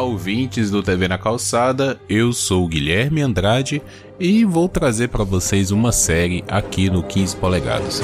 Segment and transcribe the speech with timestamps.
[0.00, 2.00] Ouvintes do TV na Calçada.
[2.08, 3.82] Eu sou o Guilherme Andrade
[4.18, 8.02] e vou trazer para vocês uma série aqui no 15 polegadas.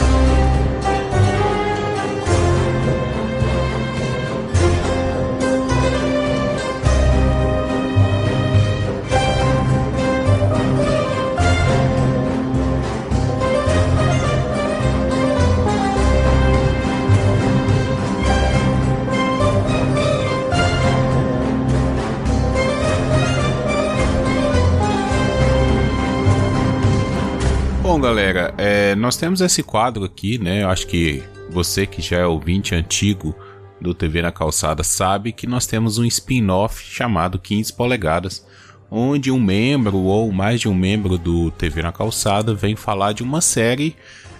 [28.14, 30.63] Galera, é, nós temos esse quadro aqui, né?
[30.63, 33.34] Eu acho que você que já é ouvinte antigo
[33.81, 38.47] do TV na Calçada sabe que nós temos um spin-off chamado 15 polegadas,
[38.89, 43.25] onde um membro ou mais de um membro do TV na Calçada vem falar de
[43.25, 43.97] uma série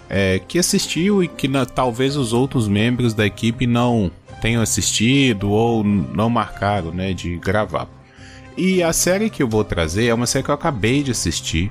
[0.09, 5.49] é, que assistiu e que na, talvez os outros membros da equipe não tenham assistido
[5.51, 7.89] ou não marcaram, né, de gravar.
[8.55, 11.69] E a série que eu vou trazer é uma série que eu acabei de assistir.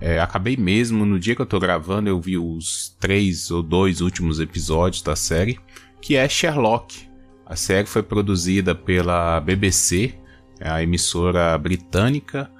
[0.00, 4.00] É, acabei mesmo, no dia que eu tô gravando, eu vi os três ou dois
[4.00, 5.58] últimos episódios da série,
[6.00, 7.08] que é Sherlock.
[7.46, 10.14] A série foi produzida pela BBC,
[10.60, 12.50] a emissora britânica,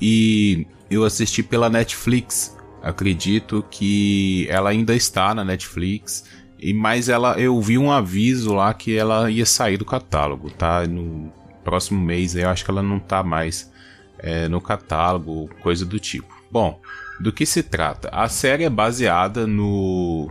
[0.00, 2.56] e eu assisti pela Netflix.
[2.82, 6.24] Acredito que ela ainda está na Netflix,
[6.58, 10.86] e mas ela eu vi um aviso lá que ela ia sair do catálogo, tá?
[10.86, 11.32] No
[11.62, 13.72] próximo mês eu acho que ela não tá mais
[14.18, 16.33] é, no catálogo, coisa do tipo.
[16.54, 16.80] Bom,
[17.18, 18.08] do que se trata?
[18.12, 20.30] A série é baseada no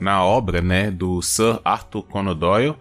[0.00, 2.74] na obra, né, do Sir Arthur Conan Doyle,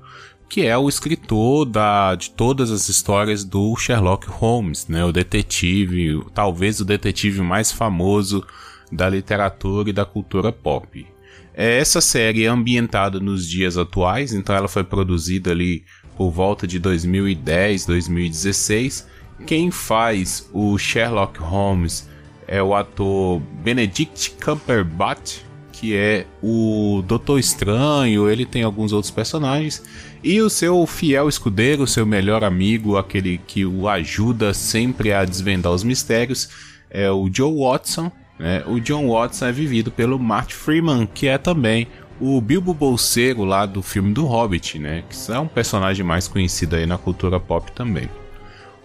[0.50, 6.20] que é o escritor da, de todas as histórias do Sherlock Holmes, né, o detetive,
[6.34, 8.44] talvez o detetive mais famoso
[8.92, 11.06] da literatura e da cultura pop.
[11.54, 15.86] É, essa série é ambientada nos dias atuais, então ela foi produzida ali
[16.18, 19.08] por volta de 2010, 2016.
[19.46, 22.09] Quem faz o Sherlock Holmes
[22.52, 29.84] é o ator Benedict Cumberbatch, que é o Doutor Estranho, ele tem alguns outros personagens,
[30.24, 35.72] e o seu fiel escudeiro, seu melhor amigo, aquele que o ajuda sempre a desvendar
[35.72, 36.50] os mistérios,
[36.90, 38.12] é o Joe Watson.
[38.40, 38.64] Né?
[38.66, 41.88] O John Watson é vivido pelo Mark Freeman, que é também
[42.20, 45.04] o Bilbo Bolseiro lá do filme do Hobbit, né?
[45.10, 48.10] Que é um personagem mais conhecido aí na cultura pop também.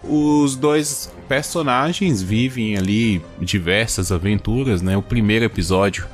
[0.07, 4.95] Os dois personagens vivem ali diversas aventuras, né?
[4.95, 6.07] O primeiro episódio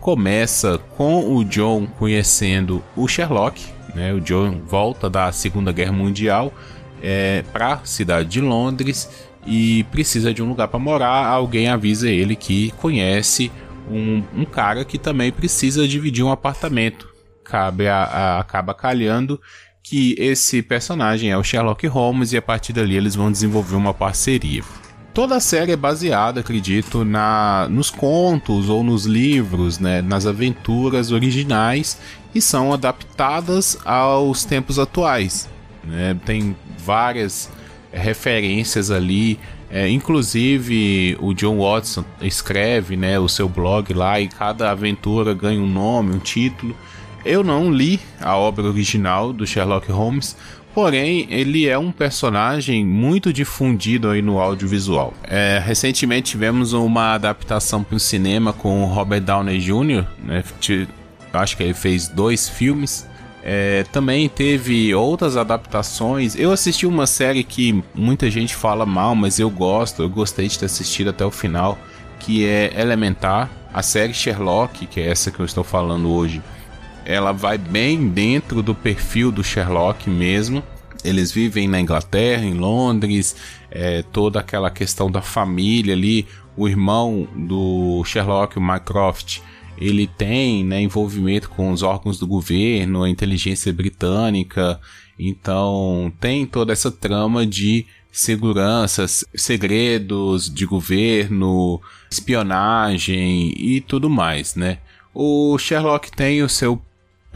[0.00, 3.64] começa com o John conhecendo o Sherlock,
[3.94, 4.12] né?
[4.12, 6.52] O John volta da Segunda Guerra Mundial
[7.02, 9.08] é, para a cidade de Londres
[9.46, 11.26] e precisa de um lugar para morar.
[11.26, 13.50] Alguém avisa ele que conhece
[13.90, 17.08] um, um, cara que também precisa dividir um apartamento.
[17.42, 19.40] Cabe a, a, acaba calhando
[19.88, 23.94] que esse personagem é o Sherlock Holmes e a partir dali eles vão desenvolver uma
[23.94, 24.62] parceria.
[25.14, 31.10] Toda a série é baseada, acredito, na, nos contos ou nos livros, né, nas aventuras
[31.10, 31.98] originais
[32.34, 35.48] e são adaptadas aos tempos atuais.
[35.82, 36.14] Né?
[36.22, 37.50] Tem várias
[37.90, 44.70] referências ali, é, inclusive o John Watson escreve né, o seu blog lá e cada
[44.70, 46.76] aventura ganha um nome, um título.
[47.24, 50.36] Eu não li a obra original do Sherlock Holmes,
[50.74, 55.12] porém ele é um personagem muito difundido aí no audiovisual.
[55.24, 60.44] É, recentemente tivemos uma adaptação para o cinema com o Robert Downey Jr., né?
[61.32, 63.06] acho que ele fez dois filmes.
[63.42, 66.36] É, também teve outras adaptações.
[66.36, 70.58] Eu assisti uma série que muita gente fala mal, mas eu gosto, eu gostei de
[70.58, 71.78] ter assistido até o final,
[72.20, 76.42] que é Elementar, a série Sherlock, que é essa que eu estou falando hoje
[77.08, 80.62] ela vai bem dentro do perfil do Sherlock mesmo.
[81.02, 83.34] Eles vivem na Inglaterra, em Londres,
[83.70, 86.26] é, toda aquela questão da família ali.
[86.54, 89.38] O irmão do Sherlock, o Mycroft,
[89.78, 94.78] ele tem né, envolvimento com os órgãos do governo, a inteligência britânica.
[95.18, 104.76] Então tem toda essa trama de segurança, segredos de governo, espionagem e tudo mais, né?
[105.14, 106.80] O Sherlock tem o seu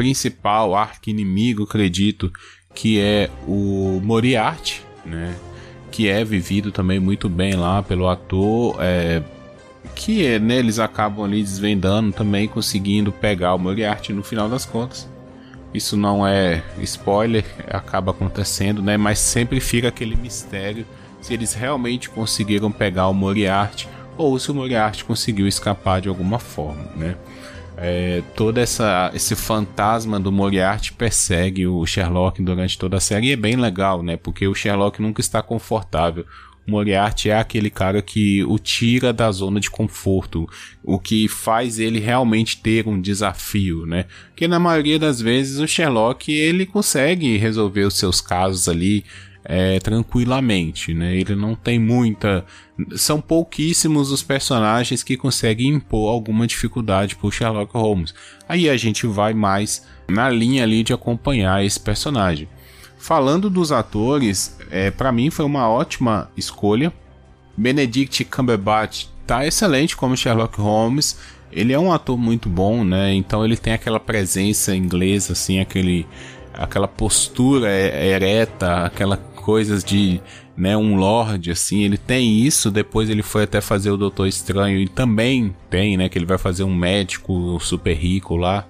[0.03, 2.33] principal arqui-inimigo, acredito,
[2.75, 5.37] que é o Moriarty, né?
[5.93, 9.23] Que é vivido também muito bem lá pelo ator, é,
[9.95, 14.65] que é, né, eles acabam ali desvendando também, conseguindo pegar o Moriarty no final das
[14.65, 15.09] contas.
[15.73, 18.97] Isso não é spoiler, acaba acontecendo, né?
[18.97, 20.85] Mas sempre fica aquele mistério
[21.21, 23.89] se eles realmente conseguiram pegar o Moriarty
[24.19, 27.15] ou se o Moriarty conseguiu escapar de alguma forma, né?
[27.85, 33.33] É, todo essa, esse fantasma do Moriarty persegue o Sherlock durante toda a série e
[33.33, 34.17] é bem legal, né?
[34.17, 36.25] Porque o Sherlock nunca está confortável.
[36.65, 40.49] O Moriarty é aquele cara que o tira da zona de conforto,
[40.85, 44.07] o que faz ele realmente ter um desafio, né?
[44.29, 49.05] Porque na maioria das vezes o Sherlock ele consegue resolver os seus casos ali
[49.45, 51.17] é, tranquilamente, né?
[51.17, 52.45] Ele não tem muita.
[52.97, 58.15] São pouquíssimos os personagens que conseguem impor alguma dificuldade para o Sherlock Holmes.
[58.49, 62.49] Aí a gente vai mais na linha ali de acompanhar esse personagem.
[62.99, 66.93] Falando dos atores, é, para mim foi uma ótima escolha.
[67.57, 71.19] Benedict Cumberbatch tá excelente como Sherlock Holmes.
[71.51, 73.13] Ele é um ator muito bom, né?
[73.13, 76.07] Então ele tem aquela presença inglesa, assim, aquele,
[76.55, 80.21] aquela postura ereta, aquela coisas de
[80.57, 84.79] né, um lord assim, ele tem isso, depois ele foi até fazer o Doutor Estranho
[84.79, 88.67] e também tem, né, que ele vai fazer um médico super rico lá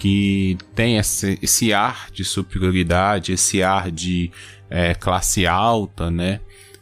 [0.00, 4.30] que tem esse, esse ar de superioridade, esse ar de
[4.70, 6.40] é, classe alta, né?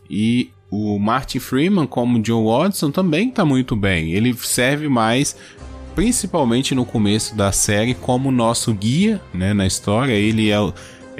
[0.09, 4.13] E o Martin Freeman como John Watson também está muito bem.
[4.13, 5.37] Ele serve mais
[5.97, 10.13] principalmente no começo da série como nosso guia, né, na história.
[10.13, 10.59] Ele é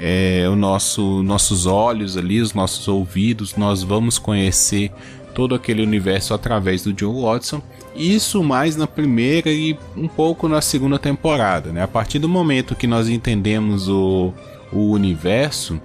[0.01, 4.91] é, o nosso, nossos olhos ali, os nossos ouvidos, nós vamos conhecer
[5.35, 7.61] todo aquele universo através do John Watson.
[7.93, 11.73] Isso mais na primeira e um pouco na segunda temporada.
[11.73, 11.83] Né?
[11.83, 14.33] A partir do momento que nós entendemos o,
[14.71, 15.81] o universo,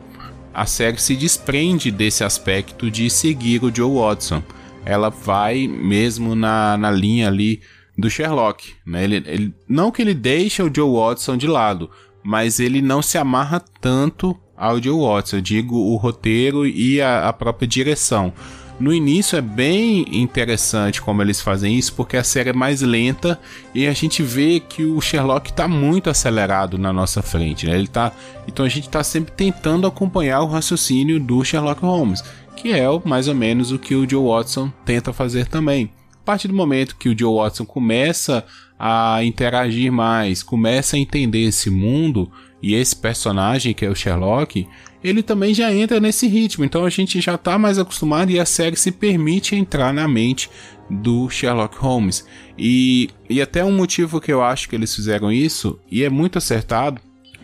[0.53, 4.43] a série se desprende desse aspecto de seguir o Joe Watson.
[4.85, 7.61] Ela vai mesmo na, na linha ali
[7.99, 8.75] do Sherlock.
[8.87, 9.03] Né?
[9.03, 11.91] Ele, ele, não que ele deixe o Joe Watson de lado,
[12.25, 17.29] mas ele não se amarra tanto ao Joe Watts, eu digo o roteiro e a,
[17.29, 18.33] a própria direção.
[18.79, 23.41] No início é bem interessante como eles fazem isso, porque a série é mais lenta
[23.73, 27.67] e a gente vê que o Sherlock está muito acelerado na nossa frente.
[27.67, 27.77] Né?
[27.77, 28.11] Ele tá,
[28.49, 32.25] então a gente está sempre tentando acompanhar o raciocínio do Sherlock Holmes,
[32.57, 35.93] que é mais ou menos o que o Joe Watson tenta fazer também.
[36.13, 38.45] A partir do momento que o Joe Watson começa
[38.79, 42.31] a interagir mais, começa a entender esse mundo
[42.63, 44.67] e esse personagem que é o Sherlock,
[45.03, 46.65] ele também já entra nesse ritmo.
[46.65, 50.51] Então a gente já está mais acostumado e a série se permite entrar na mente
[50.91, 52.27] do Sherlock Holmes.
[52.59, 56.39] E, e até um motivo que eu acho que eles fizeram isso, e é muito
[56.39, 57.01] acertado,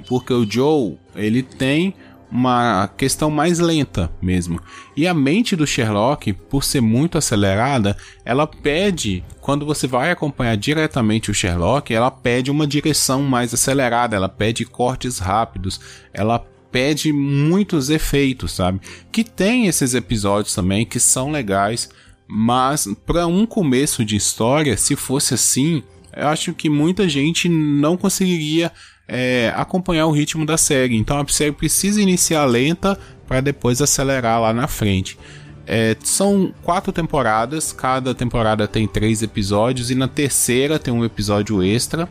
[0.08, 1.94] porque o Joe, ele tem
[2.30, 4.60] uma questão mais lenta mesmo.
[4.96, 10.56] E a mente do Sherlock, por ser muito acelerada, ela pede, quando você vai acompanhar
[10.56, 15.80] diretamente o Sherlock, ela pede uma direção mais acelerada, ela pede cortes rápidos,
[16.12, 16.38] ela
[16.70, 18.80] pede muitos efeitos, sabe?
[19.10, 21.90] Que tem esses episódios também que são legais,
[22.28, 25.82] mas para um começo de história, se fosse assim,
[26.16, 28.70] eu acho que muita gente não conseguiria
[29.10, 30.96] é, acompanhar o ritmo da série.
[30.96, 35.18] Então a série precisa iniciar lenta para depois acelerar lá na frente.
[35.66, 41.62] É, são quatro temporadas, cada temporada tem três episódios e na terceira tem um episódio
[41.62, 42.08] extra.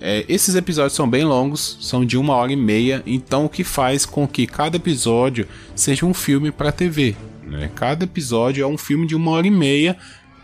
[0.00, 3.62] É, esses episódios são bem longos, são de uma hora e meia, então o que
[3.62, 5.46] faz com que cada episódio
[5.76, 7.14] seja um filme para TV.
[7.46, 7.70] Né?
[7.74, 9.96] Cada episódio é um filme de uma hora e meia,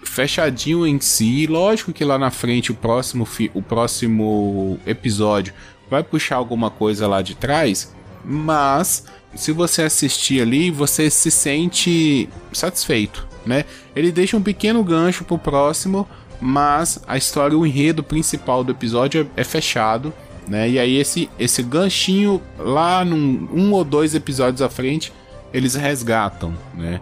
[0.05, 1.47] fechadinho em si.
[1.49, 5.53] Lógico que lá na frente o próximo, o próximo episódio
[5.91, 9.05] vai puxar alguma coisa lá de trás, mas
[9.35, 13.65] se você assistir ali, você se sente satisfeito, né?
[13.95, 16.09] Ele deixa um pequeno gancho pro próximo,
[16.41, 20.13] mas a história, o enredo principal do episódio é, fechado,
[20.47, 20.69] né?
[20.69, 25.13] E aí esse esse ganchinho lá num um ou dois episódios à frente,
[25.53, 27.01] eles resgatam, né?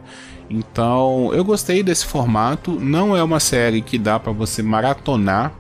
[0.48, 2.70] Então, eu gostei desse formato.
[2.72, 5.52] Não é uma série que dá para você maratonar,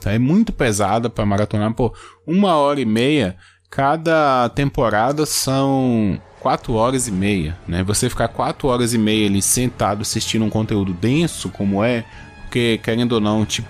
[0.00, 0.12] Tá?
[0.12, 1.72] É muito pesada para maratonar.
[1.74, 1.94] Pô,
[2.26, 3.36] uma hora e meia,
[3.70, 7.82] cada temporada são quatro horas e meia, né?
[7.84, 12.04] Você ficar quatro horas e meia ali sentado assistindo um conteúdo denso como é,
[12.42, 13.64] porque querendo ou não, te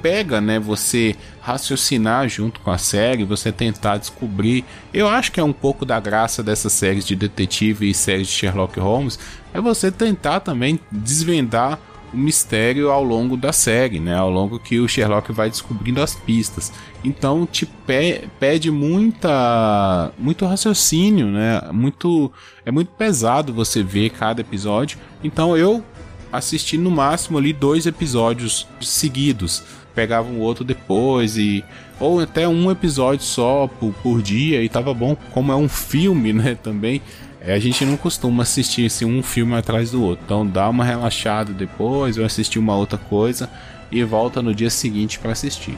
[0.00, 0.58] pega, né?
[0.58, 4.64] Você raciocinar junto com a série, você tentar descobrir.
[4.92, 8.32] Eu acho que é um pouco da graça dessas séries de detetive e séries de
[8.32, 9.18] Sherlock Holmes,
[9.52, 11.78] é você tentar também desvendar
[12.12, 14.14] o mistério ao longo da série, né?
[14.14, 16.72] Ao longo que o Sherlock vai descobrindo as pistas.
[17.04, 21.60] Então te pe pede muita muito raciocínio, né?
[21.72, 22.30] Muito
[22.64, 24.98] é muito pesado você ver cada episódio.
[25.24, 25.82] Então eu
[26.30, 29.62] assisti no máximo ali dois episódios seguidos.
[29.94, 31.64] Pegava um outro depois e
[32.00, 36.32] ou até um episódio só por, por dia e tava bom, como é um filme,
[36.32, 37.00] né, também
[37.44, 40.24] é, a gente não costuma assistir assim, um filme atrás do outro.
[40.24, 43.50] Então dá uma relaxada depois, ou assistir uma outra coisa
[43.90, 45.76] e volta no dia seguinte para assistir.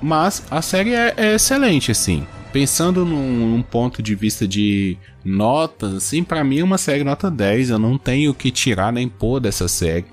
[0.00, 2.26] Mas a série é, é excelente, assim.
[2.50, 7.30] Pensando num, num, ponto de vista de notas, assim, para mim é uma série nota
[7.30, 7.70] 10.
[7.70, 10.06] Eu não tenho o que tirar nem pôr dessa série.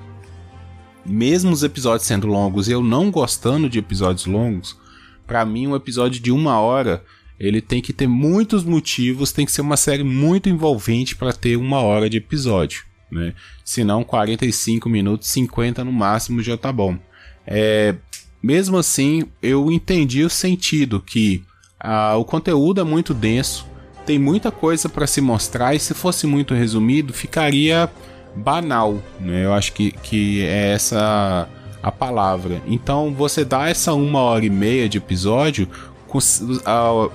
[1.06, 4.78] Mesmo os episódios sendo longos, eu não gostando de episódios longos,
[5.26, 7.02] para mim um episódio de uma hora
[7.40, 11.56] ele tem que ter muitos motivos, tem que ser uma série muito envolvente para ter
[11.56, 13.34] uma hora de episódio, né?
[13.64, 16.98] Se não 45 minutos, 50 no máximo já tá bom.
[17.46, 17.96] É,
[18.42, 21.44] mesmo assim, eu entendi o sentido que
[21.80, 23.68] ah, o conteúdo é muito denso,
[24.06, 27.90] tem muita coisa para se mostrar e se fosse muito resumido ficaria
[28.36, 29.46] banal, né?
[29.46, 31.48] Eu acho que, que é essa
[31.82, 32.62] a palavra.
[32.66, 35.68] Então você dá essa uma hora e meia de episódio
[36.08, 36.20] com,
[36.66, 37.10] a,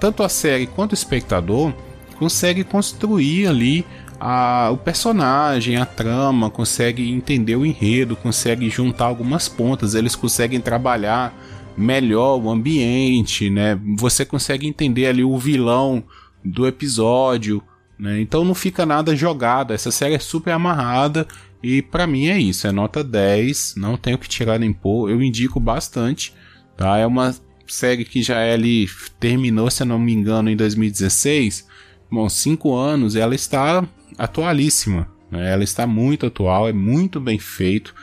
[0.00, 1.72] tanto a série quanto o espectador
[2.18, 3.86] consegue construir ali
[4.18, 10.60] a, o personagem, a trama, consegue entender o enredo, consegue juntar algumas pontas, eles conseguem
[10.60, 11.34] trabalhar
[11.76, 13.80] melhor o ambiente, né?
[13.96, 16.04] Você consegue entender ali o vilão
[16.44, 17.62] do episódio,
[17.98, 18.20] né?
[18.20, 19.72] Então não fica nada jogado.
[19.72, 21.26] Essa série é super amarrada
[21.62, 25.22] e para mim é isso, é nota 10, não tenho que tirar nem pôr, eu
[25.22, 26.34] indico bastante,
[26.76, 26.98] tá?
[26.98, 27.34] É uma
[27.72, 31.66] série que já ali terminou, se eu não me engano, em 2016.
[32.10, 33.86] Bom, cinco anos, ela está
[34.18, 35.08] atualíssima.
[35.30, 35.52] Né?
[35.52, 37.94] Ela está muito atual, é muito bem feito.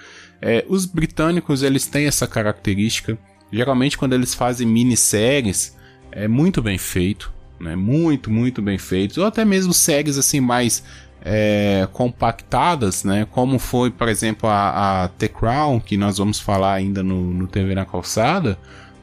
[0.42, 3.18] É, os britânicos eles têm essa característica.
[3.52, 5.76] Geralmente quando eles fazem minisséries
[6.12, 7.76] é muito bem feito, né?
[7.76, 9.20] Muito, muito bem feito.
[9.20, 10.84] Ou até mesmo séries assim mais
[11.22, 13.28] é, compactadas, né?
[13.30, 17.48] Como foi, por exemplo, a, a, The Crown, que nós vamos falar ainda no, no
[17.48, 18.58] TV na calçada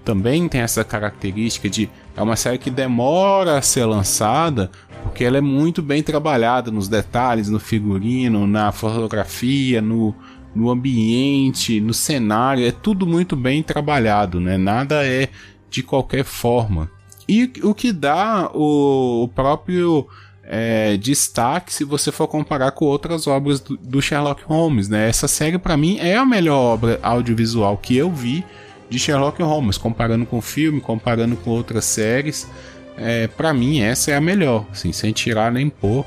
[0.04, 4.70] também tem essa característica de é uma série que demora a ser lançada
[5.02, 10.14] porque ela é muito bem trabalhada nos detalhes, no figurino, na fotografia, no,
[10.54, 14.56] no ambiente, no cenário, é tudo muito bem trabalhado, né?
[14.56, 15.28] Nada é
[15.68, 16.90] de qualquer forma.
[17.28, 20.06] E o que dá o, o próprio
[20.42, 25.08] é, destaque se você for comparar com outras obras do, do Sherlock Holmes, né?
[25.08, 28.44] Essa série para mim é a melhor obra audiovisual que eu vi
[28.88, 32.48] de Sherlock Holmes, comparando com o filme, comparando com outras séries.
[32.96, 36.04] É, para mim, essa é a melhor, assim, sem tirar nem pôr.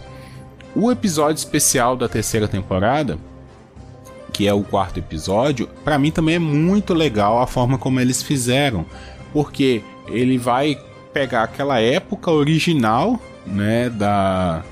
[0.75, 3.17] O episódio especial da terceira temporada,
[4.31, 8.21] que é o quarto episódio, para mim também é muito legal a forma como eles
[8.21, 8.85] fizeram,
[9.33, 10.77] porque ele vai
[11.11, 14.63] pegar aquela época original, né, da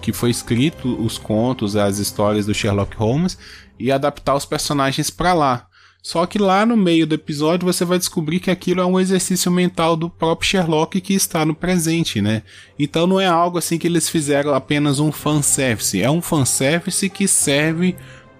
[0.00, 3.36] que foi escrito os contos, as histórias do Sherlock Holmes
[3.78, 5.66] e adaptar os personagens para lá.
[6.02, 9.50] Só que lá no meio do episódio você vai descobrir que aquilo é um exercício
[9.50, 12.42] mental do próprio Sherlock que está no presente, né?
[12.78, 17.28] Então não é algo assim que eles fizeram apenas um fanservice, é um fanservice que
[17.28, 17.94] serve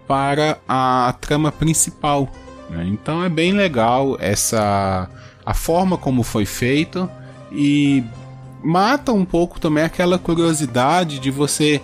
[0.08, 2.32] para a trama principal.
[2.70, 2.88] Né?
[2.88, 5.08] Então é bem legal essa
[5.44, 7.10] a forma como foi feito
[7.52, 8.02] e
[8.62, 11.80] mata um pouco também aquela curiosidade de você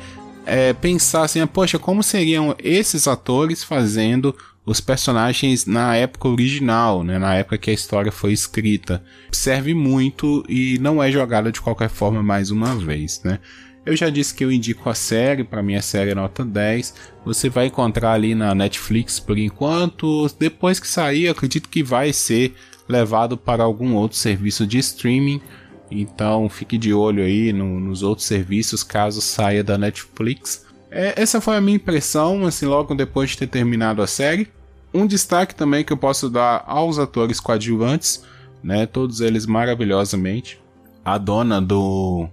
[0.46, 4.34] é, pensar assim, poxa, como seriam esses atores fazendo
[4.66, 9.02] os personagens na época original, né, na época que a história foi escrita.
[9.30, 13.38] Serve muito e não é jogada de qualquer forma mais uma vez, né?
[13.86, 16.92] Eu já disse que eu indico a série, para mim a série é nota 10.
[17.24, 20.28] Você vai encontrar ali na Netflix por enquanto.
[20.40, 22.52] Depois que sair, acredito que vai ser
[22.88, 25.40] levado para algum outro serviço de streaming.
[25.88, 30.66] Então fique de olho aí no, nos outros serviços caso saia da Netflix.
[30.90, 34.48] É, essa foi a minha impressão, assim, logo depois de ter terminado a série.
[34.92, 38.24] Um destaque também que eu posso dar aos atores coadjuvantes,
[38.62, 38.86] né?
[38.86, 40.58] Todos eles maravilhosamente.
[41.04, 42.28] A dona do,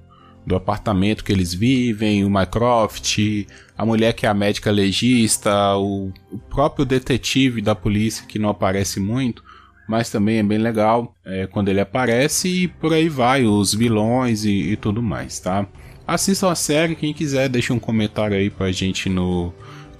[0.46, 3.20] do apartamento que eles vivem, o Mycroft,
[3.78, 8.50] a mulher que é a médica legista, o, o próprio detetive da polícia que não
[8.50, 9.44] aparece muito,
[9.88, 14.44] mas também é bem legal é, quando ele aparece e por aí vai, os vilões
[14.44, 15.68] e, e tudo mais, tá?
[16.06, 19.54] Assistam a série, quem quiser deixa um comentário aí pra gente no,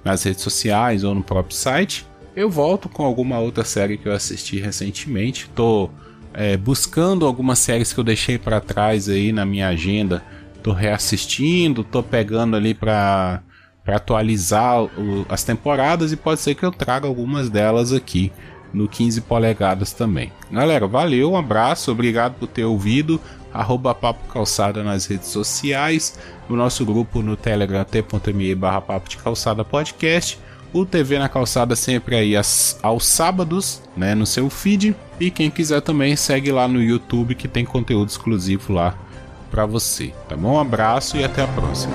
[0.04, 2.06] nas redes sociais ou no próprio site
[2.36, 5.48] eu volto com alguma outra série que eu assisti recentemente.
[5.54, 5.90] Tô
[6.32, 10.22] é, buscando algumas séries que eu deixei para trás aí na minha agenda.
[10.62, 13.42] Tô reassistindo, tô pegando ali para
[13.86, 18.32] atualizar o, as temporadas e pode ser que eu traga algumas delas aqui
[18.72, 20.32] no 15 polegadas também.
[20.50, 23.20] Galera, valeu, um abraço, obrigado por ter ouvido.
[23.52, 29.16] Arroba Papo Calçada nas redes sociais, o nosso grupo no Telegram t.me barra Papo de
[29.18, 30.40] Calçada Podcast
[30.74, 34.94] o TV na Calçada sempre aí aos, aos sábados, né, no seu feed.
[35.20, 38.94] E quem quiser também segue lá no YouTube que tem conteúdo exclusivo lá
[39.50, 40.12] para você.
[40.28, 40.56] Tá bom?
[40.56, 41.94] Um abraço e até a próxima.